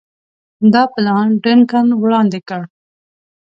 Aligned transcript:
دا 0.73 0.83
پلان 0.93 1.27
ډنکن 1.43 1.87
وړاندي 2.01 2.41
کړ. 2.49 2.61